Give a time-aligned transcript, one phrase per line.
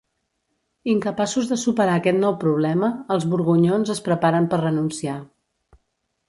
[0.93, 5.21] Incapaços de superar aquest nou problema, els borgonyons es preparen per renunciar.